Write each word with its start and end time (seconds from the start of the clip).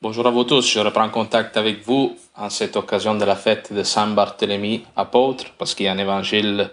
Bonjour 0.00 0.28
à 0.28 0.30
vous 0.30 0.44
tous, 0.44 0.64
je 0.70 0.78
reprends 0.78 1.08
contact 1.08 1.56
avec 1.56 1.84
vous 1.84 2.16
en 2.36 2.50
cette 2.50 2.76
occasion 2.76 3.16
de 3.16 3.24
la 3.24 3.34
fête 3.34 3.72
de 3.72 3.82
Saint 3.82 4.06
Barthélemy 4.06 4.84
apôtre 4.94 5.46
parce 5.58 5.74
qu'il 5.74 5.86
y 5.86 5.88
a 5.88 5.92
un 5.92 5.98
évangile 5.98 6.70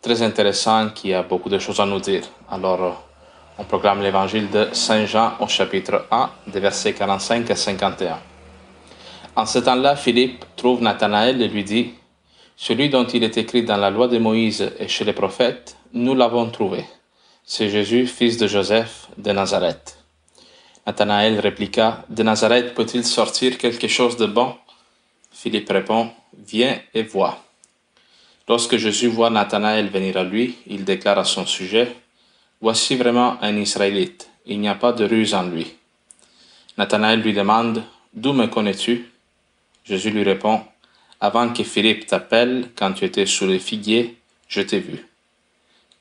très 0.00 0.22
intéressant 0.22 0.88
qui 0.88 1.12
a 1.12 1.22
beaucoup 1.22 1.50
de 1.50 1.58
choses 1.58 1.80
à 1.80 1.84
nous 1.84 2.00
dire. 2.00 2.22
Alors, 2.50 3.06
on 3.58 3.64
proclame 3.64 4.00
l'évangile 4.00 4.48
de 4.50 4.68
Saint 4.72 5.04
Jean 5.04 5.34
au 5.40 5.48
chapitre 5.48 6.06
1, 6.10 6.30
des 6.46 6.60
versets 6.60 6.94
45 6.94 7.50
à 7.50 7.56
51. 7.56 8.18
En 9.36 9.44
ce 9.44 9.58
temps-là, 9.58 9.94
Philippe 9.94 10.42
trouve 10.56 10.80
Nathanaël 10.80 11.42
et 11.42 11.48
lui 11.48 11.64
dit 11.64 11.90
Celui 12.56 12.88
dont 12.88 13.04
il 13.04 13.22
est 13.22 13.36
écrit 13.36 13.64
dans 13.64 13.76
la 13.76 13.90
loi 13.90 14.08
de 14.08 14.16
Moïse 14.16 14.72
et 14.78 14.88
chez 14.88 15.04
les 15.04 15.12
prophètes, 15.12 15.76
nous 15.92 16.14
l'avons 16.14 16.48
trouvé. 16.48 16.86
C'est 17.44 17.68
Jésus, 17.68 18.06
fils 18.06 18.38
de 18.38 18.46
Joseph 18.46 19.08
de 19.18 19.30
Nazareth. 19.30 20.01
Nathanaël 20.84 21.38
répliqua, 21.38 22.04
De 22.08 22.24
Nazareth 22.24 22.74
peut-il 22.74 23.04
sortir 23.04 23.56
quelque 23.56 23.86
chose 23.86 24.16
de 24.16 24.26
bon? 24.26 24.56
Philippe 25.30 25.70
répond, 25.70 26.10
Viens 26.36 26.80
et 26.92 27.04
vois. 27.04 27.38
Lorsque 28.48 28.76
Jésus 28.76 29.06
voit 29.06 29.30
Nathanaël 29.30 29.88
venir 29.88 30.16
à 30.16 30.24
lui, 30.24 30.56
il 30.66 30.84
déclare 30.84 31.20
à 31.20 31.24
son 31.24 31.46
sujet, 31.46 31.94
Voici 32.60 32.96
vraiment 32.96 33.40
un 33.42 33.56
Israélite, 33.56 34.28
il 34.44 34.58
n'y 34.58 34.68
a 34.68 34.74
pas 34.74 34.92
de 34.92 35.04
ruse 35.04 35.34
en 35.34 35.44
lui. 35.44 35.72
Nathanaël 36.76 37.20
lui 37.20 37.32
demande, 37.32 37.84
D'où 38.12 38.32
me 38.32 38.46
connais-tu? 38.46 39.08
Jésus 39.84 40.10
lui 40.10 40.24
répond, 40.24 40.62
Avant 41.20 41.52
que 41.52 41.62
Philippe 41.62 42.06
t'appelle, 42.06 42.70
quand 42.74 42.92
tu 42.92 43.04
étais 43.04 43.26
sous 43.26 43.46
les 43.46 43.60
figuiers, 43.60 44.16
je 44.48 44.62
t'ai 44.62 44.80
vu. 44.80 45.06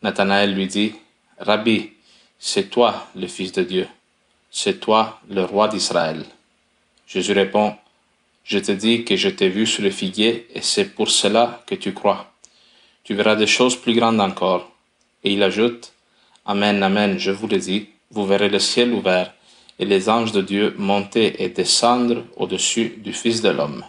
Nathanaël 0.01 0.55
lui 0.55 0.65
dit, 0.65 0.93
Rabbi, 1.37 1.91
c'est 2.39 2.71
toi 2.71 3.07
le 3.15 3.27
Fils 3.27 3.51
de 3.51 3.61
Dieu 3.61 3.87
c'est 4.51 4.81
toi 4.81 5.19
le 5.29 5.43
roi 5.43 5.69
d'Israël. 5.69 6.25
Jésus 7.07 7.31
répond, 7.31 7.75
Je 8.43 8.59
te 8.59 8.71
dis 8.71 9.05
que 9.05 9.15
je 9.15 9.29
t'ai 9.29 9.49
vu 9.49 9.65
sous 9.65 9.81
le 9.81 9.91
figuier, 9.91 10.47
et 10.53 10.61
c'est 10.61 10.93
pour 10.93 11.09
cela 11.09 11.63
que 11.65 11.75
tu 11.75 11.93
crois. 11.93 12.31
Tu 13.03 13.13
verras 13.13 13.35
des 13.35 13.47
choses 13.47 13.75
plus 13.75 13.93
grandes 13.93 14.19
encore. 14.19 14.69
Et 15.23 15.31
il 15.33 15.41
ajoute, 15.41 15.93
Amen, 16.45 16.83
Amen, 16.83 17.17
je 17.17 17.31
vous 17.31 17.47
le 17.47 17.57
dis, 17.57 17.89
vous 18.11 18.25
verrez 18.25 18.49
le 18.49 18.59
ciel 18.59 18.93
ouvert, 18.93 19.33
et 19.79 19.85
les 19.85 20.09
anges 20.09 20.31
de 20.31 20.41
Dieu 20.41 20.75
monter 20.77 21.43
et 21.43 21.49
descendre 21.49 22.23
au-dessus 22.35 22.95
du 22.97 23.13
Fils 23.13 23.41
de 23.41 23.49
l'homme. 23.49 23.83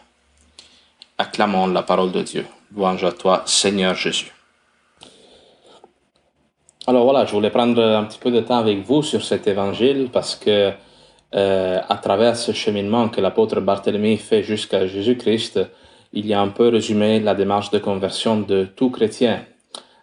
Acclamons 1.19 1.67
la 1.67 1.83
parole 1.83 2.13
de 2.13 2.23
Dieu. 2.23 2.47
Louange 2.75 3.05
à 3.05 3.13
toi, 3.13 3.43
Seigneur 3.47 3.95
Jésus. 3.95 4.33
Alors 6.89 7.05
voilà, 7.05 7.27
je 7.27 7.33
voulais 7.33 7.51
prendre 7.51 7.81
un 7.81 8.03
petit 8.03 8.19
peu 8.19 8.33
de 8.33 8.41
temps 8.41 8.59
avec 8.59 8.85
vous 8.85 9.03
sur 9.03 9.23
cet 9.23 9.47
évangile 9.47 10.09
parce 10.13 10.35
que 10.35 10.73
euh, 11.33 11.81
à 11.89 11.97
travers 11.97 12.37
ce 12.37 12.51
cheminement 12.51 13.09
que 13.09 13.21
l'apôtre 13.21 13.61
Barthélemy 13.61 14.17
fait 14.17 14.43
jusqu'à 14.43 14.89
Jésus-Christ, 14.89 15.61
il 16.13 16.27
y 16.27 16.35
a 16.35 16.41
un 16.41 16.49
peu 16.49 16.69
résumé 16.71 17.21
la 17.21 17.37
démarche 17.37 17.71
de 17.71 17.79
conversion 17.79 18.41
de 18.41 18.65
tout 18.65 18.91
chrétien. 18.91 19.45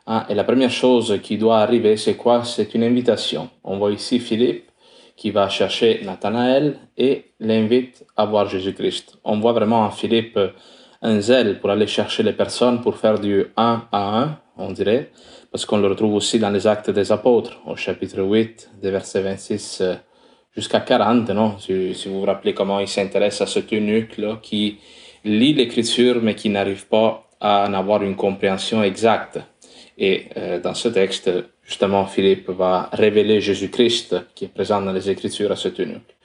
Hein, 0.08 0.26
et 0.30 0.36
la 0.36 0.46
première 0.46 0.72
chose 0.72 1.20
qui 1.22 1.38
doit 1.38 1.60
arriver, 1.60 1.98
c'est 1.98 2.16
quoi? 2.16 2.46
C'est 2.46 2.74
une 2.74 2.84
invitation. 2.84 3.50
On 3.66 3.78
voit 3.78 3.92
ici 3.92 4.20
Philippe 4.20 4.64
qui 5.18 5.32
va 5.32 5.50
chercher 5.50 6.00
Nathanaël 6.06 6.78
et 6.98 7.26
l'invite 7.42 8.06
à 8.16 8.24
voir 8.24 8.48
Jésus-Christ. 8.48 9.18
On 9.26 9.38
voit 9.42 9.52
vraiment 9.52 9.82
en 9.82 9.92
Philippe 9.92 10.40
un 11.02 11.20
zèle 11.20 11.60
pour 11.60 11.72
aller 11.72 11.88
chercher 11.88 12.24
les 12.24 12.32
personnes, 12.32 12.80
pour 12.80 12.96
faire 12.96 13.20
du 13.20 13.48
un 13.58 13.84
à 13.92 14.22
un, 14.22 14.38
on 14.60 14.72
dirait 14.72 15.10
parce 15.52 15.66
qu'on 15.66 15.78
le 15.78 15.88
retrouve 15.88 16.14
aussi 16.14 16.38
dans 16.38 16.52
les 16.52 16.68
actes 16.68 16.92
des 16.92 17.12
apôtres, 17.12 17.60
au 17.66 17.76
chapitre 17.76 18.22
8, 18.22 18.72
des 18.82 18.92
versets 18.92 19.22
26 19.22 19.80
euh, 19.82 19.96
jusqu'à 20.56 20.82
40, 20.82 21.30
non? 21.30 21.58
Si, 21.58 21.94
vous 22.06 22.20
vous 22.20 22.26
rappelez 22.26 22.54
comment 22.54 22.80
il 22.80 22.88
s'intéresse 22.88 23.42
à 23.42 23.48
ce 23.48 23.60
eunuque-là 23.60 24.40
qui 24.42 24.78
lit 25.24 25.54
l'écriture 25.54 26.22
mais 26.22 26.36
qui 26.36 26.50
n'arrive 26.50 26.88
pas 26.88 27.28
à 27.40 27.68
en 27.68 27.74
avoir 27.74 28.04
une 28.04 28.16
compréhension 28.16 28.84
exacte. 28.84 29.40
Et 29.98 30.26
euh, 30.38 30.60
dans 30.60 30.76
ce 30.76 30.90
texte, 30.90 31.32
justement, 31.64 32.06
Philippe 32.06 32.50
va 32.50 32.90
révéler 32.94 33.42
Jésus-Christ 33.42 34.16
qui 34.36 34.46
est 34.46 34.54
présent 34.54 34.82
dans 34.82 34.94
les 34.94 35.10
Écritures 35.10 35.52
à 35.52 35.56
ce 35.56 35.70
eunuque. 35.82 36.16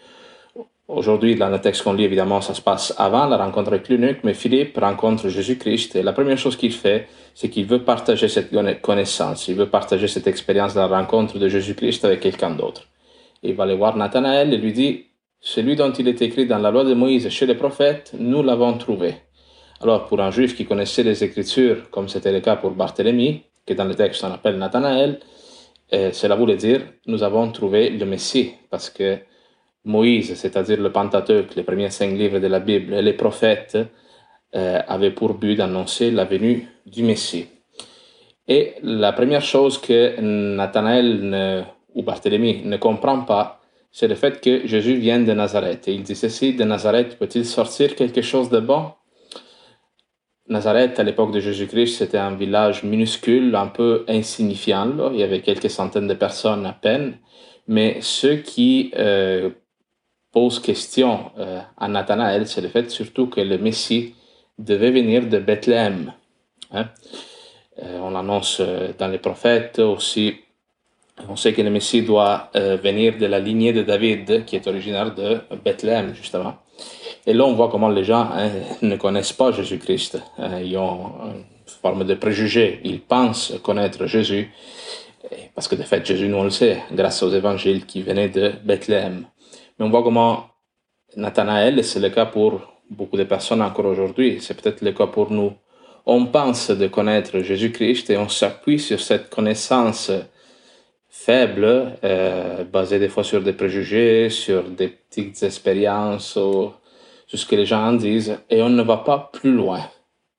Aujourd'hui, 0.87 1.35
dans 1.35 1.49
le 1.49 1.59
texte 1.61 1.83
qu'on 1.83 1.95
lit, 1.95 2.05
évidemment, 2.05 2.43
ça 2.43 2.53
se 2.53 2.61
passe 2.61 2.95
avant 2.99 3.25
la 3.25 3.39
rencontre 3.39 3.69
avec 3.69 3.89
l'eunuque, 3.89 4.19
mais 4.23 4.35
Philippe 4.35 4.77
rencontre 4.77 5.31
Jésus-Christ 5.31 5.97
et 5.97 6.03
la 6.03 6.13
première 6.13 6.37
chose 6.37 6.57
qu'il 6.57 6.73
fait, 6.73 7.09
c'est 7.35 7.49
qu'il 7.49 7.65
veut 7.65 7.83
partager 7.83 8.29
cette 8.29 8.51
connaissance, 8.83 9.49
il 9.49 9.55
veut 9.55 9.71
partager 9.71 10.09
cette 10.09 10.27
expérience 10.27 10.75
de 10.75 10.81
la 10.81 10.87
rencontre 10.87 11.39
de 11.39 11.49
Jésus-Christ 11.49 12.05
avec 12.05 12.21
quelqu'un 12.21 12.51
d'autre. 12.51 12.83
Il 13.43 13.55
va 13.55 13.65
aller 13.65 13.77
voir 13.77 13.97
Nathanaël 13.97 14.53
et 14.53 14.59
lui 14.59 14.75
dit, 14.75 15.07
celui 15.41 15.75
dont 15.75 15.91
il 15.93 16.07
est 16.07 16.21
écrit 16.21 16.47
dans 16.47 16.59
la 16.59 16.71
loi 16.71 16.85
de 16.85 16.93
Moïse 16.93 17.31
chez 17.31 17.47
les 17.47 17.55
prophètes, 17.55 18.13
nous 18.19 18.43
l'avons 18.43 18.77
trouvé. 18.77 19.15
Alors, 19.81 20.07
pour 20.07 20.21
un 20.21 20.31
juif 20.31 20.55
qui 20.55 20.67
connaissait 20.67 21.03
les 21.03 21.25
Écritures, 21.25 21.91
comme 21.91 22.09
c'était 22.09 22.33
le 22.33 22.41
cas 22.41 22.57
pour 22.57 22.73
Barthélemy, 22.73 23.43
que 23.67 23.73
dans 23.73 23.85
le 23.85 23.95
texte 23.95 24.23
on 24.23 24.33
appelle 24.33 24.59
Nathanaël, 24.59 25.19
euh, 25.95 26.13
cela 26.13 26.37
voulait 26.37 26.57
dire, 26.57 26.83
nous 27.07 27.23
avons 27.23 27.51
trouvé 27.51 27.89
le 27.89 28.05
Messie, 28.05 28.53
parce 28.71 28.91
que 28.91 29.19
Moïse, 29.85 30.35
c'est-à-dire 30.35 30.81
le 30.81 30.91
Pentateuque, 30.91 31.55
les 31.55 31.63
premiers 31.63 31.91
cinq 31.91 32.13
livres 32.13 32.39
de 32.39 32.47
la 32.47 32.61
Bible, 32.61 32.95
et 32.95 33.03
les 33.03 33.13
prophètes 33.13 33.79
euh, 34.55 34.81
avaient 34.87 35.11
pour 35.11 35.35
but 35.35 35.57
d'annoncer 35.57 36.11
la 36.11 36.25
venue 36.25 36.69
du 36.87 37.03
Messie. 37.03 37.47
Et 38.49 38.75
la 38.83 39.13
première 39.13 39.43
chose 39.43 39.79
que 39.79 40.21
Nathanaël 40.21 41.67
ou 41.95 42.03
Barthélemy 42.03 42.63
ne 42.65 42.77
comprend 42.77 43.21
pas, 43.21 43.61
c'est 43.91 44.09
le 44.09 44.17
fait 44.17 44.41
que 44.41 44.67
Jésus 44.67 44.97
vient 44.97 45.21
de 45.21 45.33
Nazareth. 45.33 45.87
Et 45.89 45.95
il 45.95 46.03
dit 46.03 46.17
ceci, 46.17 46.53
de 46.55 46.65
Nazareth 46.65 47.17
peut-il 47.17 47.47
sortir 47.47 47.95
quelque 47.95 48.23
chose 48.23 48.51
de 48.51 48.61
bon? 48.61 48.91
Nazareth, 50.49 50.99
à 50.99 51.05
l'époque 51.05 51.33
de 51.33 51.41
Jésus-Christ, 51.41 51.99
c'était 51.99 52.19
un 52.19 52.35
village 52.35 52.83
minuscule, 52.83 53.55
un 53.55 53.69
peu 53.69 54.05
insignifiant. 54.09 55.11
Il 55.13 55.21
y 55.21 55.23
avait 55.23 55.41
quelques 55.41 55.71
centaines 55.71 56.09
de 56.09 56.15
personnes 56.15 56.67
à 56.67 56.73
peine. 56.73 57.19
Mais 57.67 57.99
ceux 58.01 58.37
qui 58.37 58.93
euh, 58.99 59.51
pose 60.35 60.59
question 60.59 61.31
euh, 61.39 61.61
à 61.79 61.87
Nathanaël, 61.87 62.49
c'est 62.49 62.61
le 62.61 62.69
fait 62.69 62.91
surtout 62.91 63.29
que 63.29 63.41
le 63.41 63.57
Messie 63.57 64.15
devait 64.59 64.91
venir 64.91 65.29
de 65.29 65.39
Bethléem. 65.39 66.13
Hein. 66.73 66.89
Euh, 67.81 68.01
on 68.03 68.11
l'annonce 68.11 68.59
euh, 68.61 68.89
dans 68.99 69.07
les 69.07 69.19
prophètes 69.19 69.79
aussi. 69.79 70.35
On 71.29 71.37
sait 71.37 71.53
que 71.53 71.63
le 71.63 71.71
Messie 71.71 72.03
doit 72.03 72.51
venir 72.55 73.17
de 73.17 73.27
la 73.27 73.39
lignée 73.39 73.73
de 73.73 73.85
David, 73.85 74.45
qui 74.45 74.57
est 74.57 74.67
originaire 74.67 75.15
de 75.15 75.39
Bethléem, 75.65 76.13
justement. 76.13 76.57
Et 77.25 77.33
là, 77.33 77.45
on 77.45 77.53
voit 77.55 77.69
comment 77.69 77.89
les 77.89 78.03
gens 78.03 78.29
hein, 78.33 78.51
ne 78.83 78.97
connaissent 78.97 79.33
pas 79.33 79.53
Jésus-Christ. 79.53 80.21
Hein. 80.39 80.59
ils 80.59 80.77
ont 80.77 81.13
une 81.27 81.45
forme 81.81 82.03
de 82.03 82.15
préjugés. 82.15 82.81
Ils 82.83 83.01
pensent 83.01 83.55
connaître 83.63 84.07
Jésus. 84.07 84.51
Parce 85.55 85.69
que 85.69 85.77
de 85.77 85.85
fait, 85.85 86.05
Jésus, 86.05 86.27
nous 86.27 86.43
le 86.43 86.51
sait, 86.51 86.83
grâce 86.91 87.23
aux 87.23 87.31
évangiles 87.31 87.87
qui 87.87 88.03
venaient 88.03 88.29
de 88.29 88.53
Bethléem. 88.65 89.27
Mais 89.79 89.85
on 89.87 89.91
voit 89.91 90.03
comment 90.03 90.47
Nathanaël, 91.17 91.83
c'est 91.85 92.01
le 92.01 92.11
cas 92.11 92.27
pour 92.27 92.61
beaucoup 92.91 93.17
de 93.17 93.25
personnes 93.25 93.63
encore 93.63 93.87
aujourd'hui, 93.87 94.39
c'est 94.41 94.61
peut-être 94.61 94.83
le 94.83 94.93
cas 94.93 95.07
pour 95.07 95.31
nous. 95.31 95.53
On 96.07 96.27
pense 96.27 96.71
de 96.71 96.87
connaître 96.87 97.41
Jésus-Christ 97.41 98.11
et 98.11 98.19
on 98.19 98.29
s'appuie 98.29 98.79
sur 98.79 99.01
cette 99.01 99.31
connaissance 99.31 100.11
faible, 101.09 101.97
euh, 102.05 102.65
basée 102.65 102.99
des 102.99 103.09
fois 103.09 103.25
sur 103.25 103.41
des 103.41 103.53
préjugés, 103.53 104.29
sur 104.29 104.65
des 104.65 104.89
petites 104.89 105.43
expériences, 105.43 106.37
ou 106.37 106.73
sur 107.27 107.39
ce 107.39 107.47
que 107.47 107.57
les 107.57 107.67
gens 107.67 107.87
en 107.87 107.93
disent, 107.95 108.37
et 108.51 108.61
on 108.63 108.69
ne 108.69 108.83
va 108.83 108.99
pas 108.99 109.31
plus 109.33 109.53
loin 109.53 109.81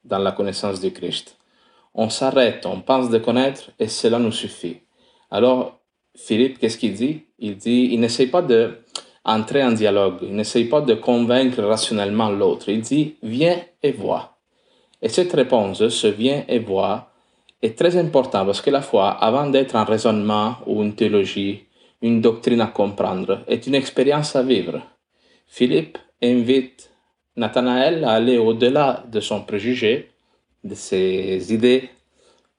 dans 0.03 0.19
la 0.19 0.31
connaissance 0.31 0.79
du 0.79 0.91
Christ. 0.91 1.37
On 1.93 2.09
s'arrête, 2.09 2.65
on 2.65 2.81
pense 2.81 3.09
de 3.09 3.17
connaître 3.17 3.71
et 3.79 3.87
cela 3.87 4.19
nous 4.19 4.31
suffit. 4.31 4.81
Alors, 5.31 5.79
Philippe, 6.15 6.59
qu'est-ce 6.59 6.77
qu'il 6.77 6.93
dit? 6.93 7.23
Il 7.39 7.57
dit, 7.57 7.89
il 7.91 7.99
n'essaie 7.99 8.27
pas 8.27 8.41
de 8.41 8.77
entrer 9.25 9.63
en 9.63 9.71
dialogue. 9.71 10.19
Il 10.21 10.35
n'essaye 10.35 10.65
pas 10.65 10.81
de 10.81 10.93
convaincre 10.93 11.61
rationnellement 11.63 12.29
l'autre. 12.29 12.69
Il 12.69 12.81
dit 12.81 13.15
viens 13.23 13.59
et 13.81 13.91
vois. 13.91 14.37
Et 15.01 15.09
cette 15.09 15.33
réponse, 15.33 15.87
ce 15.89 16.07
viens 16.07 16.43
et 16.47 16.59
vois, 16.59 17.11
est 17.61 17.77
très 17.77 17.97
importante 17.97 18.45
parce 18.45 18.61
que 18.61 18.69
la 18.69 18.81
foi, 18.81 19.09
avant 19.09 19.47
d'être 19.49 19.75
un 19.75 19.83
raisonnement 19.83 20.57
ou 20.67 20.83
une 20.83 20.95
théologie, 20.95 21.63
une 22.01 22.21
doctrine 22.21 22.61
à 22.61 22.67
comprendre, 22.67 23.41
est 23.47 23.65
une 23.67 23.75
expérience 23.75 24.35
à 24.35 24.43
vivre. 24.43 24.81
Philippe 25.47 25.97
invite 26.21 26.91
Nathanaël 27.35 28.03
à 28.03 28.11
aller 28.11 28.37
au-delà 28.37 29.03
de 29.11 29.19
son 29.19 29.41
préjugé, 29.41 30.11
de 30.63 30.75
ses 30.75 31.53
idées, 31.53 31.89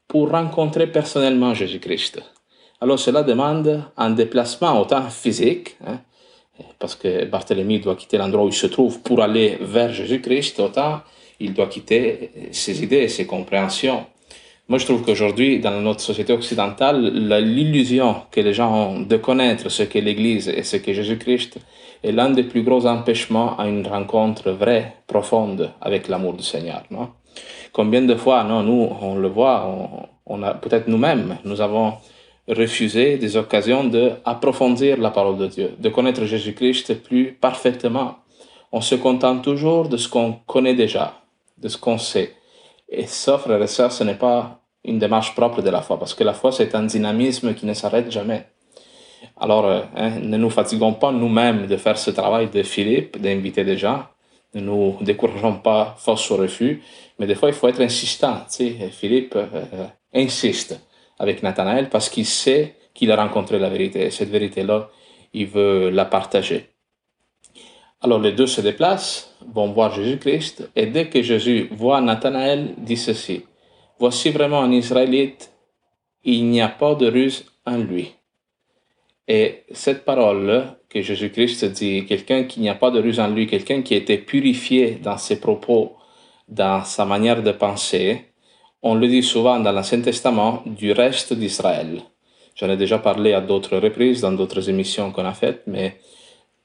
pour 0.08 0.30
rencontrer 0.30 0.86
personnellement 0.86 1.54
Jésus-Christ. 1.54 2.22
Alors 2.80 2.98
cela 2.98 3.22
demande 3.22 3.84
un 3.96 4.10
déplacement 4.10 4.80
autant 4.80 5.08
physique, 5.08 5.76
hein, 5.86 6.00
parce 6.78 6.94
que 6.94 7.24
Barthélemy 7.24 7.80
doit 7.80 7.96
quitter 7.96 8.18
l'endroit 8.18 8.44
où 8.44 8.48
il 8.48 8.54
se 8.54 8.66
trouve 8.66 9.00
pour 9.00 9.22
aller 9.22 9.58
vers 9.60 9.92
Jésus-Christ, 9.92 10.60
autant 10.60 11.00
il 11.40 11.52
doit 11.52 11.66
quitter 11.66 12.30
ses 12.50 12.82
idées, 12.82 13.08
ses 13.08 13.26
compréhensions. 13.26 14.06
Moi, 14.68 14.78
je 14.80 14.84
trouve 14.84 15.04
qu'aujourd'hui, 15.04 15.60
dans 15.60 15.80
notre 15.80 16.00
société 16.00 16.32
occidentale, 16.32 17.12
l'illusion 17.12 18.16
que 18.32 18.40
les 18.40 18.52
gens 18.52 18.74
ont 18.74 19.00
de 19.00 19.16
connaître 19.16 19.68
ce 19.68 19.84
qu'est 19.84 20.00
l'Église 20.00 20.48
et 20.48 20.64
ce 20.64 20.76
qu'est 20.76 20.94
Jésus-Christ 20.94 21.58
est 22.02 22.10
l'un 22.10 22.30
des 22.30 22.42
plus 22.42 22.62
gros 22.62 22.84
empêchements 22.84 23.56
à 23.58 23.68
une 23.68 23.86
rencontre 23.86 24.50
vraie, 24.50 24.94
profonde 25.06 25.70
avec 25.80 26.08
l'amour 26.08 26.32
du 26.32 26.42
Seigneur. 26.42 26.82
Combien 27.72 28.02
de 28.02 28.14
fois, 28.16 28.42
non, 28.42 28.62
nous, 28.64 28.88
on 29.00 29.14
le 29.14 29.28
voit, 29.28 29.72
on, 30.26 30.40
peut-être 30.60 30.88
nous-mêmes, 30.88 31.36
nous 31.44 31.60
avons 31.60 31.94
refusé 32.48 33.19
des 33.19 33.37
occasions 33.37 33.84
d'approfondir 33.84 34.98
la 34.98 35.10
parole 35.10 35.37
de 35.37 35.46
Dieu, 35.46 35.70
de 35.78 35.88
connaître 35.88 36.25
Jésus-Christ 36.25 37.02
plus 37.02 37.32
parfaitement. 37.32 38.16
On 38.72 38.81
se 38.81 38.94
contente 38.94 39.43
toujours 39.43 39.88
de 39.88 39.96
ce 39.96 40.08
qu'on 40.08 40.32
connaît 40.46 40.75
déjà, 40.75 41.14
de 41.58 41.69
ce 41.69 41.76
qu'on 41.76 41.98
sait. 41.98 42.34
Et 42.88 43.06
ça, 43.06 43.38
frères 43.38 43.62
et 43.62 43.66
sœurs, 43.66 43.93
ce 43.93 44.04
n'est 44.04 44.14
pas 44.14 44.60
une 44.84 44.98
démarche 44.98 45.34
propre 45.34 45.62
de 45.62 45.70
la 45.70 45.82
foi, 45.82 45.98
parce 45.98 46.14
que 46.14 46.22
la 46.22 46.34
foi, 46.34 46.52
c'est 46.52 46.75
un 46.75 46.84
dynamisme 46.84 47.54
qui 47.54 47.66
ne 47.66 47.75
s'arrête 47.75 48.10
jamais. 48.12 48.46
Alors, 49.38 49.66
euh, 49.66 49.81
hein, 49.96 50.20
ne 50.20 50.37
nous 50.37 50.50
fatiguons 50.50 50.92
pas 50.92 51.10
nous-mêmes 51.10 51.66
de 51.66 51.76
faire 51.76 51.99
ce 51.99 52.10
travail 52.10 52.49
de 52.49 52.62
Philippe, 52.62 53.20
d'inviter 53.20 53.64
des 53.64 53.76
gens. 53.76 54.04
Ne 54.54 54.60
nous 54.60 54.96
décourageons 55.00 55.56
pas 55.56 55.96
face 55.99 56.31
au 56.31 56.37
refus, 56.37 56.82
mais 57.19 57.26
des 57.26 57.34
fois, 57.34 57.49
il 57.49 57.54
faut 57.54 57.66
être 57.66 57.81
insistant. 57.81 58.38
Philippe 58.49 59.34
euh, 59.34 59.46
euh, 59.52 59.87
insiste 60.14 60.81
avec 61.18 61.42
Nathanaël 61.42 61.88
parce 61.88 62.08
qu'il 62.08 62.26
sait 62.26 62.74
qu'il 62.94 63.10
a 63.10 63.16
rencontré 63.16 63.58
la 63.58 63.68
vérité. 63.68 64.06
Et 64.06 64.10
cette 64.10 64.30
vérité-là, 64.30 64.90
il 65.32 65.46
veut 65.46 65.90
la 65.90 66.04
partager. 66.04 66.70
Alors 68.00 68.20
les 68.20 68.32
deux 68.32 68.46
se 68.46 68.60
déplacent, 68.60 69.36
vont 69.52 69.72
voir 69.72 69.92
Jésus-Christ, 69.92 70.70
et 70.76 70.86
dès 70.86 71.08
que 71.08 71.22
Jésus 71.22 71.68
voit 71.72 72.00
Nathanaël, 72.00 72.74
dit 72.78 72.96
ceci, 72.96 73.44
Voici 73.98 74.30
vraiment 74.30 74.60
un 74.60 74.72
Israélite, 74.72 75.52
il 76.22 76.44
n'y 76.50 76.60
a 76.60 76.68
pas 76.68 76.94
de 76.94 77.10
ruse 77.10 77.46
en 77.64 77.78
lui. 77.78 78.12
Et 79.26 79.64
cette 79.72 80.04
parole 80.04 80.64
que 80.88 81.00
Jésus-Christ 81.00 81.64
dit, 81.64 82.04
quelqu'un 82.04 82.44
qui 82.44 82.60
n'y 82.60 82.68
a 82.68 82.74
pas 82.74 82.90
de 82.90 83.00
ruse 83.00 83.18
en 83.18 83.28
lui, 83.28 83.46
quelqu'un 83.46 83.82
qui 83.82 83.94
a 83.94 83.96
été 83.96 84.18
purifié 84.18 84.98
dans 85.02 85.16
ses 85.16 85.40
propos, 85.40 85.96
dans 86.46 86.84
sa 86.84 87.06
manière 87.06 87.42
de 87.42 87.52
penser, 87.52 88.26
on 88.86 88.94
le 88.94 89.08
dit 89.08 89.24
souvent 89.24 89.58
dans 89.58 89.72
l'Ancien 89.72 90.00
Testament 90.00 90.62
du 90.64 90.92
reste 90.92 91.32
d'Israël. 91.32 92.02
J'en 92.54 92.70
ai 92.70 92.76
déjà 92.76 92.98
parlé 92.98 93.32
à 93.32 93.40
d'autres 93.40 93.78
reprises 93.78 94.20
dans 94.20 94.30
d'autres 94.30 94.70
émissions 94.70 95.10
qu'on 95.10 95.24
a 95.24 95.32
faites, 95.32 95.62
mais 95.66 95.98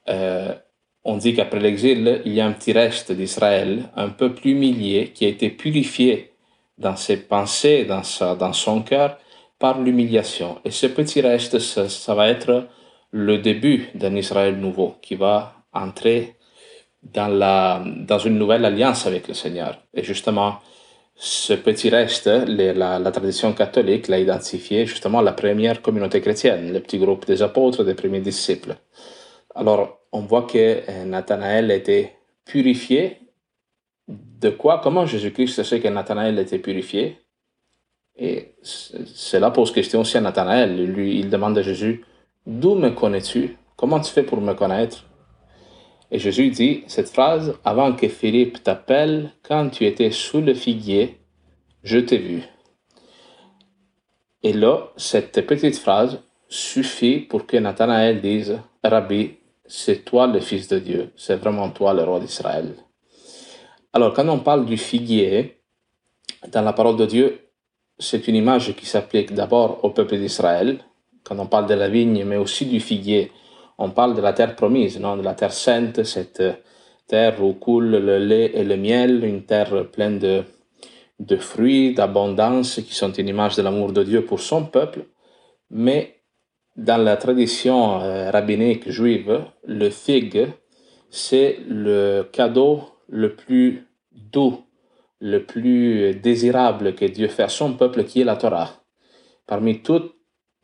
euh, 0.08 0.54
on 1.02 1.16
dit 1.16 1.34
qu'après 1.34 1.58
l'exil, 1.58 2.22
il 2.24 2.32
y 2.32 2.40
a 2.40 2.46
un 2.46 2.52
petit 2.52 2.72
reste 2.72 3.10
d'Israël, 3.10 3.90
un 3.96 4.08
peu 4.08 4.32
plus 4.34 4.54
millier, 4.54 5.08
qui 5.08 5.24
a 5.24 5.28
été 5.28 5.50
purifié 5.50 6.30
dans 6.78 6.94
ses 6.94 7.16
pensées, 7.16 7.84
dans, 7.84 8.04
sa, 8.04 8.36
dans 8.36 8.52
son 8.52 8.82
cœur, 8.82 9.18
par 9.58 9.80
l'humiliation. 9.80 10.58
Et 10.64 10.70
ce 10.70 10.86
petit 10.86 11.20
reste, 11.20 11.58
ça, 11.58 11.88
ça 11.88 12.14
va 12.14 12.28
être 12.28 12.68
le 13.10 13.38
début 13.38 13.90
d'un 13.96 14.14
Israël 14.14 14.56
nouveau 14.56 14.94
qui 15.02 15.16
va 15.16 15.54
entrer 15.72 16.36
dans, 17.02 17.26
la, 17.26 17.82
dans 17.84 18.18
une 18.20 18.38
nouvelle 18.38 18.64
alliance 18.64 19.08
avec 19.08 19.26
le 19.26 19.34
Seigneur. 19.34 19.76
Et 19.92 20.04
justement, 20.04 20.60
ce 21.14 21.52
petit 21.52 21.90
reste, 21.90 22.26
la, 22.26 23.10
tradition 23.10 23.52
catholique 23.52 24.08
l'a 24.08 24.18
identifié 24.18 24.86
justement 24.86 25.20
la 25.20 25.32
première 25.32 25.82
communauté 25.82 26.20
chrétienne, 26.20 26.72
le 26.72 26.80
petit 26.80 26.98
groupe 26.98 27.26
des 27.26 27.42
apôtres, 27.42 27.84
des 27.84 27.94
premiers 27.94 28.20
disciples. 28.20 28.76
Alors, 29.54 30.00
on 30.12 30.20
voit 30.20 30.42
que 30.42 30.82
euh, 30.88 31.04
Nathanaël 31.04 31.70
était 31.70 32.16
purifié. 32.44 33.18
De 34.08 34.50
quoi? 34.50 34.80
Comment 34.82 35.06
Jésus-Christ 35.06 35.62
sait 35.62 35.80
que 35.80 35.88
Nathanaël 35.88 36.38
était 36.38 36.58
purifié? 36.58 37.18
Et 38.16 38.56
cela 38.62 39.50
pose 39.50 39.72
question 39.72 40.00
aussi 40.00 40.16
à 40.18 40.20
Nathanaël. 40.20 40.84
Lui, 40.84 41.18
il 41.18 41.30
demande 41.30 41.56
à 41.58 41.62
Jésus, 41.62 42.04
D'où 42.44 42.74
me 42.74 42.90
connais-tu? 42.90 43.56
Comment 43.76 44.00
tu 44.00 44.12
fais 44.12 44.24
pour 44.24 44.40
me 44.40 44.52
connaître? 44.54 45.04
Et 46.12 46.18
Jésus 46.18 46.50
dit 46.50 46.84
cette 46.88 47.08
phrase, 47.08 47.54
Avant 47.64 47.94
que 47.94 48.06
Philippe 48.06 48.62
t'appelle, 48.62 49.32
quand 49.42 49.70
tu 49.70 49.86
étais 49.86 50.10
sous 50.10 50.42
le 50.42 50.52
figuier, 50.52 51.18
je 51.82 51.98
t'ai 51.98 52.18
vu. 52.18 52.42
Et 54.42 54.52
là, 54.52 54.90
cette 54.96 55.44
petite 55.46 55.78
phrase 55.78 56.20
suffit 56.48 57.18
pour 57.18 57.46
que 57.46 57.56
Nathanaël 57.56 58.20
dise, 58.20 58.58
Rabbi, 58.84 59.38
c'est 59.64 60.04
toi 60.04 60.26
le 60.26 60.40
Fils 60.40 60.68
de 60.68 60.78
Dieu, 60.78 61.12
c'est 61.16 61.36
vraiment 61.36 61.70
toi 61.70 61.94
le 61.94 62.04
roi 62.04 62.20
d'Israël. 62.20 62.74
Alors, 63.94 64.12
quand 64.12 64.28
on 64.28 64.40
parle 64.40 64.66
du 64.66 64.76
figuier, 64.76 65.60
dans 66.48 66.62
la 66.62 66.74
parole 66.74 66.96
de 66.96 67.06
Dieu, 67.06 67.40
c'est 67.98 68.28
une 68.28 68.36
image 68.36 68.74
qui 68.76 68.84
s'applique 68.84 69.32
d'abord 69.32 69.82
au 69.82 69.90
peuple 69.90 70.18
d'Israël. 70.18 70.84
Quand 71.24 71.38
on 71.38 71.46
parle 71.46 71.68
de 71.68 71.74
la 71.74 71.88
vigne, 71.88 72.24
mais 72.24 72.36
aussi 72.36 72.66
du 72.66 72.80
figuier, 72.80 73.30
on 73.82 73.90
parle 73.90 74.14
de 74.14 74.20
la 74.20 74.32
terre 74.32 74.54
promise, 74.54 75.00
non? 75.00 75.16
de 75.16 75.22
la 75.22 75.34
terre 75.34 75.52
sainte, 75.52 76.04
cette 76.04 76.42
terre 77.08 77.42
où 77.42 77.52
coule 77.54 77.90
le 77.90 78.18
lait 78.18 78.52
et 78.54 78.62
le 78.62 78.76
miel, 78.76 79.24
une 79.24 79.44
terre 79.44 79.90
pleine 79.90 80.18
de, 80.20 81.36
fruits, 81.36 81.92
d'abondance, 81.92 82.76
qui 82.76 82.94
sont 82.94 83.12
une 83.12 83.28
image 83.28 83.56
de 83.56 83.62
l'amour 83.62 83.92
de 83.92 84.04
Dieu 84.04 84.24
pour 84.24 84.40
son 84.40 84.66
peuple. 84.66 85.06
Mais 85.70 86.20
dans 86.76 87.02
la 87.02 87.16
tradition 87.16 88.00
euh, 88.00 88.30
rabbinique 88.30 88.88
juive, 88.88 89.44
le 89.66 89.90
figue, 89.90 90.46
c'est 91.10 91.58
le 91.68 92.22
cadeau 92.32 92.82
le 93.08 93.34
plus 93.34 93.88
doux, 94.12 94.62
le 95.18 95.44
plus 95.44 96.14
désirable 96.14 96.94
que 96.94 97.04
Dieu 97.04 97.26
fait 97.26 97.42
à 97.42 97.48
son 97.48 97.74
peuple, 97.74 98.04
qui 98.04 98.20
est 98.20 98.24
la 98.24 98.36
Torah. 98.36 98.70
Parmi 99.46 99.82
tous 99.82 100.12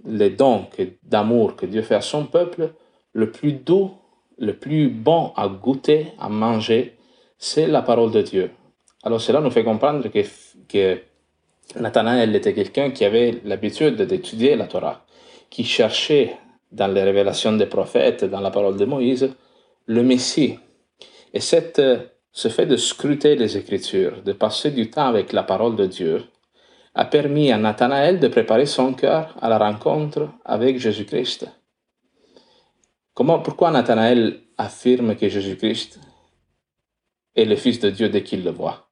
les 0.04 0.30
dons 0.30 0.66
d'amour 1.02 1.56
que 1.56 1.66
Dieu 1.66 1.82
fait 1.82 1.96
à 1.96 2.00
son 2.00 2.26
peuple, 2.26 2.72
le 3.12 3.30
plus 3.30 3.52
doux, 3.52 3.92
le 4.38 4.54
plus 4.54 4.88
bon 4.88 5.32
à 5.36 5.48
goûter, 5.48 6.12
à 6.18 6.28
manger, 6.28 6.96
c'est 7.38 7.66
la 7.66 7.82
parole 7.82 8.10
de 8.10 8.22
Dieu. 8.22 8.50
Alors 9.02 9.20
cela 9.20 9.40
nous 9.40 9.50
fait 9.50 9.64
comprendre 9.64 10.08
que, 10.08 10.98
Nathanaël 11.78 12.34
était 12.34 12.54
quelqu'un 12.54 12.90
qui 12.90 13.04
avait 13.04 13.40
l'habitude 13.44 14.00
d'étudier 14.00 14.56
la 14.56 14.66
Torah 14.66 15.04
qui 15.50 15.64
cherchait 15.64 16.36
dans 16.72 16.88
les 16.88 17.02
révélations 17.02 17.52
des 17.52 17.66
prophètes, 17.66 18.24
dans 18.24 18.40
la 18.40 18.50
parole 18.50 18.76
de 18.76 18.84
Moïse, 18.84 19.30
le 19.86 20.02
Messie. 20.02 20.58
Et 21.32 21.40
cette, 21.40 21.80
ce 22.32 22.48
fait 22.48 22.66
de 22.66 22.76
scruter 22.76 23.36
les 23.36 23.56
Écritures, 23.56 24.22
de 24.22 24.32
passer 24.32 24.70
du 24.70 24.90
temps 24.90 25.06
avec 25.06 25.32
la 25.32 25.42
parole 25.42 25.76
de 25.76 25.86
Dieu, 25.86 26.24
a 26.94 27.04
permis 27.04 27.52
à 27.52 27.58
Nathanaël 27.58 28.18
de 28.18 28.28
préparer 28.28 28.66
son 28.66 28.92
cœur 28.92 29.36
à 29.40 29.48
la 29.48 29.58
rencontre 29.58 30.28
avec 30.44 30.78
Jésus-Christ. 30.78 31.46
Comment, 33.18 33.40
pourquoi 33.40 33.72
Nathanaël 33.72 34.42
affirme 34.58 35.16
que 35.16 35.28
Jésus-Christ 35.28 35.98
est 37.34 37.46
le 37.46 37.56
Fils 37.56 37.80
de 37.80 37.90
Dieu 37.90 38.08
dès 38.10 38.22
qu'il 38.22 38.44
le 38.44 38.52
voit? 38.52 38.90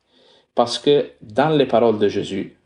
Parce 0.56 0.80
que 0.80 1.12
dans 1.20 1.50
les 1.50 1.66
paroles 1.66 2.00
de 2.00 2.08
Jésus, 2.08 2.58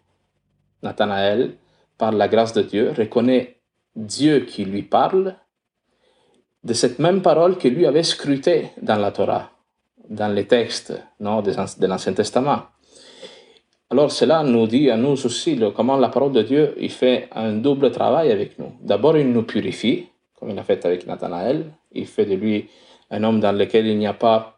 Nathanaël, 0.83 1.59
par 1.99 2.13
la 2.13 2.29
grâce 2.29 2.55
de 2.55 2.63
Dieu, 2.63 2.95
reconnaît 2.97 3.59
Dieu 3.95 4.47
qui 4.47 4.65
lui 4.65 4.81
parle 4.81 5.37
de 6.65 6.73
cette 6.73 6.99
même 6.99 7.21
parole 7.21 7.59
que 7.59 7.69
lui 7.69 7.85
avait 7.85 8.05
scrutée 8.05 8.71
dans 8.81 8.97
la 8.97 9.13
Torah, 9.13 9.51
dans 10.09 10.35
les 10.35 10.47
textes 10.47 10.99
non, 11.21 11.43
de 11.43 11.87
l'Ancien 11.87 12.15
Testament. 12.15 12.63
Alors 13.91 14.11
cela 14.11 14.43
nous 14.45 14.67
dit 14.67 14.91
à 14.91 14.97
nous 14.97 15.27
aussi 15.27 15.61
comment 15.77 15.99
la 15.99 16.09
parole 16.09 16.33
de 16.33 16.41
Dieu 16.41 16.75
il 16.81 16.91
fait 16.91 17.29
un 17.35 17.53
double 17.53 17.91
travail 17.91 18.33
avec 18.33 18.59
nous. 18.59 18.73
D'abord, 18.81 19.19
il 19.19 19.31
nous 19.31 19.43
purifie, 19.43 20.10
comme 20.41 20.51
il 20.51 20.59
a 20.59 20.65
fait 20.65 20.85
avec 20.85 21.07
Nathanaël. 21.07 21.67
Il 21.93 22.07
fait 22.07 22.25
de 22.25 22.35
lui 22.35 22.69
un 23.11 23.23
homme 23.23 23.39
dans 23.39 23.53
lequel 23.53 23.87
il 23.87 23.99
n'y 23.99 24.07
a 24.07 24.15
pas 24.15 24.57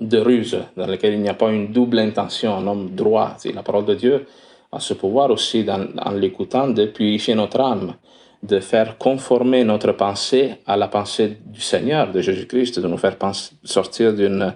de 0.00 0.18
ruse, 0.18 0.58
dans 0.76 0.86
lequel 0.86 1.14
il 1.14 1.20
n'y 1.20 1.28
a 1.28 1.34
pas 1.34 1.50
une 1.50 1.72
double 1.72 2.00
intention, 2.00 2.54
un 2.54 2.66
homme 2.66 2.90
droit. 2.94 3.36
La 3.54 3.62
parole 3.62 3.84
de 3.84 3.94
Dieu 3.94 4.26
a 4.72 4.80
ce 4.80 4.94
pouvoir 4.94 5.30
aussi, 5.30 5.64
en 5.70 6.10
l'écoutant, 6.10 6.68
de 6.68 6.86
purifier 6.86 7.34
notre 7.34 7.60
âme 7.60 7.94
de 8.42 8.60
faire 8.60 8.98
conformer 8.98 9.64
notre 9.64 9.92
pensée 9.92 10.56
à 10.66 10.76
la 10.76 10.88
pensée 10.88 11.38
du 11.44 11.60
Seigneur, 11.60 12.12
de 12.12 12.20
Jésus-Christ, 12.20 12.80
de 12.80 12.88
nous 12.88 12.98
faire 12.98 13.16
sortir 13.64 14.14
d'une 14.14 14.54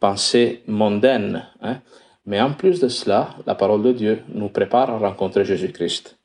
pensée 0.00 0.62
mondaine. 0.66 1.44
Hein. 1.60 1.78
Mais 2.24 2.40
en 2.40 2.52
plus 2.52 2.80
de 2.80 2.88
cela, 2.88 3.30
la 3.46 3.54
parole 3.54 3.82
de 3.82 3.92
Dieu 3.92 4.22
nous 4.28 4.48
prépare 4.48 4.90
à 4.90 4.98
rencontrer 4.98 5.44
Jésus-Christ. 5.44 6.18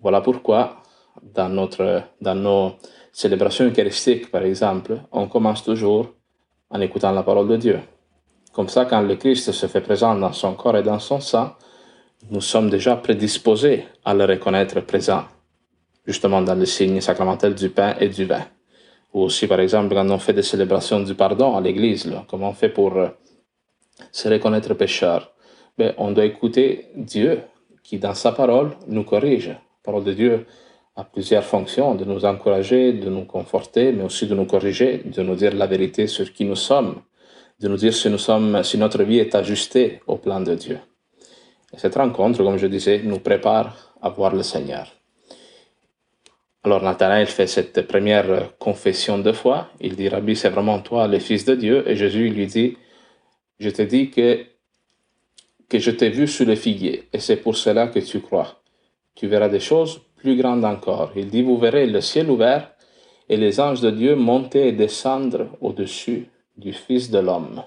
Voilà 0.00 0.20
pourquoi, 0.20 0.82
dans, 1.22 1.48
notre, 1.48 2.02
dans 2.20 2.34
nos 2.34 2.72
célébrations 3.12 3.66
eucharistiques, 3.66 4.30
par 4.30 4.42
exemple, 4.42 4.98
on 5.12 5.28
commence 5.28 5.62
toujours 5.62 6.12
en 6.70 6.80
écoutant 6.80 7.12
la 7.12 7.22
parole 7.22 7.48
de 7.48 7.56
Dieu. 7.56 7.80
Comme 8.52 8.68
ça, 8.68 8.84
quand 8.86 9.02
le 9.02 9.16
Christ 9.16 9.52
se 9.52 9.66
fait 9.66 9.80
présent 9.80 10.14
dans 10.14 10.32
son 10.32 10.54
corps 10.54 10.76
et 10.76 10.82
dans 10.82 10.98
son 10.98 11.20
sang, 11.20 11.52
nous 12.30 12.40
sommes 12.40 12.70
déjà 12.70 12.96
prédisposés 12.96 13.86
à 14.04 14.14
le 14.14 14.24
reconnaître 14.24 14.80
présent 14.80 15.24
justement 16.06 16.42
dans 16.42 16.54
le 16.54 16.66
signe 16.66 17.00
sacramentel 17.00 17.54
du 17.54 17.68
pain 17.68 17.94
et 18.00 18.08
du 18.08 18.24
vin. 18.24 18.44
Ou 19.12 19.22
aussi, 19.22 19.46
par 19.46 19.60
exemple, 19.60 19.94
quand 19.94 20.08
on 20.10 20.18
fait 20.18 20.32
des 20.32 20.42
célébrations 20.42 21.00
du 21.00 21.14
pardon 21.14 21.56
à 21.56 21.60
l'église, 21.60 22.10
comment 22.28 22.50
on 22.50 22.54
fait 22.54 22.70
pour 22.70 22.96
euh, 22.96 23.08
se 24.10 24.28
reconnaître 24.28 24.74
pécheur? 24.74 25.32
Ben, 25.78 25.94
On 25.98 26.10
doit 26.12 26.24
écouter 26.24 26.88
Dieu 26.96 27.42
qui, 27.82 27.98
dans 27.98 28.14
sa 28.14 28.32
parole, 28.32 28.72
nous 28.86 29.04
corrige. 29.04 29.48
La 29.48 29.58
parole 29.82 30.04
de 30.04 30.12
Dieu 30.12 30.46
a 30.94 31.04
plusieurs 31.04 31.44
fonctions, 31.44 31.94
de 31.94 32.04
nous 32.04 32.24
encourager, 32.24 32.92
de 32.92 33.08
nous 33.08 33.24
conforter, 33.24 33.92
mais 33.92 34.02
aussi 34.02 34.26
de 34.26 34.34
nous 34.34 34.44
corriger, 34.44 35.02
de 35.04 35.22
nous 35.22 35.34
dire 35.34 35.54
la 35.54 35.66
vérité 35.66 36.06
sur 36.06 36.32
qui 36.32 36.44
nous 36.44 36.56
sommes, 36.56 37.00
de 37.60 37.68
nous 37.68 37.76
dire 37.76 37.94
si, 37.94 38.10
nous 38.10 38.18
sommes, 38.18 38.62
si 38.62 38.76
notre 38.76 39.02
vie 39.02 39.18
est 39.18 39.34
ajustée 39.34 40.00
au 40.06 40.16
plan 40.16 40.40
de 40.40 40.54
Dieu. 40.54 40.78
Et 41.72 41.78
cette 41.78 41.94
rencontre, 41.94 42.42
comme 42.42 42.58
je 42.58 42.66
disais, 42.66 43.00
nous 43.02 43.20
prépare 43.20 43.94
à 44.02 44.10
voir 44.10 44.34
le 44.34 44.42
Seigneur. 44.42 44.92
Alors 46.64 46.82
Nathanaël 46.82 47.26
fait 47.26 47.46
cette 47.46 47.88
première 47.88 48.56
confession 48.58 49.18
de 49.18 49.32
foi. 49.32 49.68
Il 49.80 49.96
dit, 49.96 50.08
Rabbi, 50.08 50.36
c'est 50.36 50.50
vraiment 50.50 50.80
toi 50.80 51.08
le 51.08 51.18
Fils 51.18 51.44
de 51.44 51.54
Dieu. 51.54 51.88
Et 51.88 51.96
Jésus 51.96 52.28
lui 52.28 52.46
dit, 52.46 52.76
je 53.58 53.70
te 53.70 53.82
dis 53.82 54.10
que, 54.10 54.44
que 55.68 55.78
je 55.78 55.90
t'ai 55.90 56.10
vu 56.10 56.28
sous 56.28 56.44
le 56.44 56.54
figuier, 56.54 57.08
et 57.12 57.18
c'est 57.18 57.36
pour 57.36 57.56
cela 57.56 57.86
que 57.88 57.98
tu 58.00 58.20
crois. 58.20 58.62
Tu 59.14 59.26
verras 59.26 59.48
des 59.48 59.60
choses 59.60 60.02
plus 60.22 60.36
grandes 60.36 60.64
encore. 60.64 61.10
Il 61.16 61.28
dit, 61.28 61.42
vous 61.42 61.58
verrez 61.58 61.86
le 61.86 62.00
ciel 62.00 62.30
ouvert 62.30 62.70
et 63.28 63.36
les 63.36 63.60
anges 63.60 63.80
de 63.80 63.90
Dieu 63.90 64.14
monter 64.14 64.68
et 64.68 64.72
descendre 64.72 65.46
au-dessus 65.60 66.28
du 66.56 66.72
Fils 66.72 67.10
de 67.10 67.18
l'homme. 67.18 67.62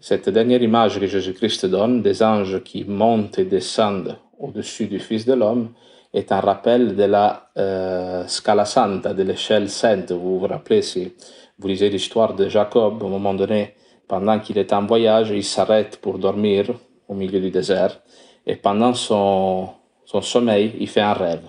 Cette 0.00 0.28
dernière 0.28 0.62
image 0.62 0.98
que 0.98 1.06
Jésus-Christ 1.06 1.66
donne, 1.66 2.02
des 2.02 2.22
anges 2.22 2.62
qui 2.62 2.84
montent 2.84 3.38
et 3.38 3.44
descendent 3.44 4.16
au-dessus 4.38 4.86
du 4.86 4.98
Fils 4.98 5.24
de 5.26 5.34
l'homme, 5.34 5.70
est 6.12 6.30
un 6.32 6.40
rappel 6.40 6.94
de 6.96 7.04
la 7.04 7.50
euh, 7.56 8.26
Scala 8.26 8.64
Santa, 8.64 9.14
de 9.14 9.22
l'échelle 9.22 9.68
sainte. 9.68 10.12
Vous 10.12 10.38
vous 10.38 10.46
rappelez, 10.46 10.82
si 10.82 11.12
vous 11.58 11.68
lisez 11.68 11.88
l'histoire 11.88 12.34
de 12.34 12.48
Jacob, 12.48 13.02
au 13.02 13.08
moment 13.08 13.34
donné, 13.34 13.74
pendant 14.06 14.38
qu'il 14.38 14.58
est 14.58 14.72
en 14.72 14.84
voyage, 14.84 15.30
il 15.30 15.44
s'arrête 15.44 15.98
pour 15.98 16.18
dormir 16.18 16.66
au 17.08 17.14
milieu 17.14 17.40
du 17.40 17.50
désert. 17.50 18.00
Et 18.46 18.56
pendant 18.56 18.92
son, 18.92 19.70
son 20.12 20.20
sommeil, 20.20 20.74
il 20.78 20.88
fait 20.88 21.00
un 21.00 21.14
rêve. 21.14 21.48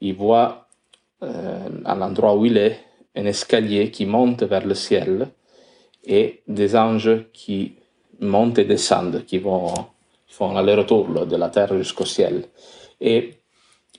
Il 0.00 0.14
voit 0.14 0.68
euh, 1.22 1.68
à 1.84 1.94
l'endroit 1.94 2.36
où 2.36 2.44
il 2.44 2.58
est 2.58 2.78
un 3.16 3.24
escalier 3.24 3.90
qui 3.90 4.04
monte 4.04 4.42
vers 4.42 4.66
le 4.66 4.74
ciel 4.74 5.28
et 6.04 6.42
des 6.46 6.76
anges 6.76 7.24
qui 7.32 7.76
montent 8.20 8.58
et 8.58 8.64
descendent, 8.64 9.24
qui 9.24 9.38
vont 9.38 9.72
font 10.34 10.52
l'aller-retour 10.52 11.26
de 11.26 11.36
la 11.36 11.48
terre 11.48 11.76
jusqu'au 11.76 12.04
ciel. 12.04 12.44
Et 13.00 13.34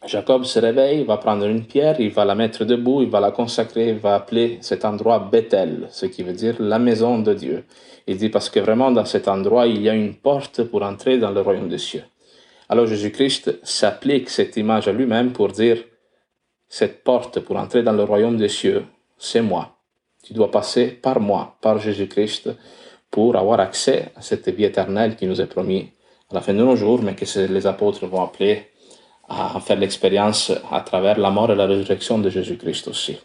Jacob 0.06 0.44
se 0.44 0.60
réveille, 0.60 1.00
il 1.00 1.06
va 1.06 1.18
prendre 1.18 1.46
une 1.46 1.64
pierre, 1.66 2.00
il 2.00 2.12
va 2.12 2.26
la 2.26 2.36
mettre 2.36 2.66
debout, 2.66 3.02
il 3.02 3.10
va 3.10 3.22
la 3.22 3.32
consacrer, 3.32 3.90
il 3.90 4.00
va 4.00 4.16
appeler 4.16 4.58
cet 4.62 4.84
endroit 4.84 5.20
Bethel, 5.20 5.88
ce 5.92 6.06
qui 6.06 6.24
veut 6.24 6.34
dire 6.34 6.56
la 6.60 6.78
maison 6.78 7.20
de 7.20 7.34
Dieu. 7.34 7.64
Il 8.06 8.18
dit 8.18 8.30
parce 8.30 8.50
que 8.50 8.60
vraiment 8.60 8.92
dans 8.92 9.06
cet 9.06 9.28
endroit, 9.28 9.66
il 9.66 9.82
y 9.82 9.90
a 9.90 9.94
une 9.94 10.14
porte 10.14 10.64
pour 10.64 10.84
entrer 10.84 11.18
dans 11.18 11.32
le 11.32 11.42
royaume 11.42 11.70
des 11.70 11.78
cieux. 11.78 12.04
Alors 12.70 12.88
Jésus-Christ 12.88 13.60
s'applique 13.64 14.30
cette 14.30 14.58
image 14.58 14.88
à 14.88 14.92
lui-même 14.92 15.34
pour 15.34 15.50
dire, 15.50 15.84
cette 16.68 17.04
porte 17.04 17.40
pour 17.40 17.58
entrer 17.58 17.84
dans 17.84 17.94
le 17.94 18.04
royaume 18.04 18.38
des 18.38 18.50
cieux, 18.50 18.86
c'est 19.18 19.42
moi. 19.42 19.78
Tu 20.24 20.34
dois 20.34 20.50
passer 20.50 20.88
par 20.88 21.20
moi, 21.20 21.58
par 21.62 21.78
Jésus-Christ, 21.80 22.50
pour 23.12 23.36
avoir 23.36 23.60
accès 23.60 24.12
à 24.16 24.22
cette 24.22 24.50
vie 24.50 24.64
éternelle 24.64 25.16
qui 25.16 25.28
nous 25.28 25.40
est 25.40 25.46
promise 25.46 25.86
à 26.32 26.36
la 26.36 26.42
fin 26.42 26.54
de 26.54 26.64
nos 26.64 26.76
jours, 26.76 27.02
mais 27.04 27.16
que 27.16 27.26
les 27.54 27.68
apôtres 27.68 28.08
vont 28.08 28.24
appeler 28.24 28.72
à 29.30 29.60
faire 29.60 29.80
l'expérience 29.80 30.52
à 30.72 30.82
travers 30.82 31.20
la 31.20 31.30
mort 31.30 31.52
et 31.52 31.56
la 31.56 31.68
résurrection 31.68 32.18
de 32.20 32.30
Jésus-Christ 32.30 32.88
aussi. 32.88 33.18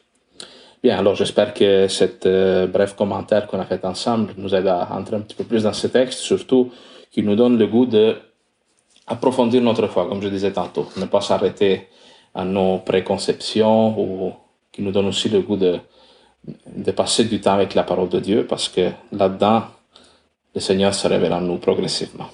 Bien, 0.83 0.99
alors 0.99 1.15
j'espère 1.15 1.53
que 1.53 1.89
cet 1.89 2.25
euh, 2.25 2.67
bref 2.67 2.95
commentaire 2.95 3.47
qu'on 3.47 3.61
a 3.61 3.67
fait 3.67 3.85
ensemble 3.85 4.33
nous 4.39 4.55
aide 4.55 4.67
à 4.67 4.89
entrer 4.93 5.17
un 5.17 5.21
petit 5.21 5.37
peu 5.37 5.45
plus 5.45 5.65
dans 5.65 5.75
ce 5.75 5.87
texte, 5.87 6.21
surtout 6.21 6.71
qu'il 7.11 7.27
nous 7.27 7.37
donne 7.37 7.59
le 7.59 7.67
goût 7.67 7.85
de 7.85 8.17
approfondir 9.11 9.61
notre 9.61 9.89
foi, 9.89 10.07
comme 10.09 10.23
je 10.23 10.29
disais 10.29 10.53
tantôt, 10.53 10.87
ne 10.97 11.05
pas 11.05 11.21
s'arrêter 11.21 11.89
à 12.35 12.45
nos 12.45 12.79
préconceptions 12.79 13.99
ou 13.99 14.33
qui 14.73 14.83
nous 14.83 14.93
donne 14.93 15.07
aussi 15.07 15.29
le 15.29 15.41
goût 15.41 15.57
de, 15.57 15.81
passer 16.93 17.25
du 17.25 17.41
temps 17.41 17.55
avec 17.55 17.75
la 17.75 17.83
parole 17.83 18.09
de 18.09 18.21
Dieu 18.21 18.47
parce 18.49 18.69
que 18.69 18.91
là-dedans, 19.13 19.65
le 20.55 20.61
Seigneur 20.61 20.95
se 20.95 21.09
révèle 21.09 21.33
en 21.33 21.41
nous 21.41 21.59
progressivement. 21.59 22.29